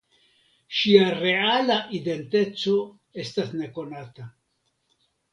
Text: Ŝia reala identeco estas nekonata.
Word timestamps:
Ŝia 0.75 1.09
reala 1.17 1.75
identeco 1.97 2.73
estas 3.25 3.53
nekonata. 3.59 4.27